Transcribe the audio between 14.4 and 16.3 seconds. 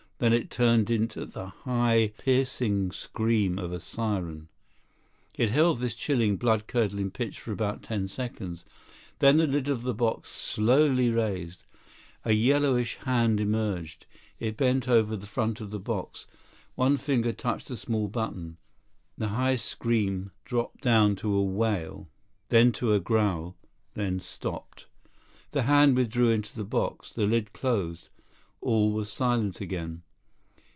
bent over the front of the box.